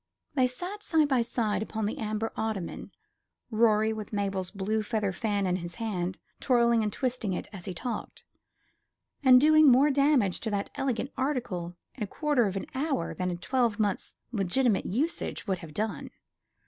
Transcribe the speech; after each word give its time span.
They 0.33 0.47
sat 0.47 0.81
side 0.81 1.07
by 1.07 1.21
side 1.21 1.61
upon 1.61 1.85
the 1.85 1.99
amber 1.99 2.31
ottoman, 2.35 2.89
Rorie 3.51 3.93
with 3.93 4.11
Mabel's 4.11 4.49
blue 4.49 4.81
feather 4.81 5.11
fan 5.11 5.45
in 5.45 5.57
his 5.57 5.75
hand, 5.75 6.17
twirling 6.39 6.81
and 6.81 6.91
twisting 6.91 7.33
it 7.33 7.47
as 7.53 7.65
he 7.65 7.73
talked, 7.75 8.23
and 9.21 9.39
doing 9.39 9.69
more 9.69 9.91
damage 9.91 10.39
to 10.39 10.49
that 10.49 10.71
elegant 10.73 11.11
article 11.17 11.77
in 11.93 12.01
a 12.01 12.07
quarter 12.07 12.47
of 12.47 12.55
an 12.57 12.65
hour 12.73 13.13
than 13.13 13.29
a 13.29 13.35
twelvemonth's 13.35 14.15
legitimate 14.31 14.87
usage 14.87 15.45
would 15.45 15.59
have 15.59 15.75
done. 15.75 16.09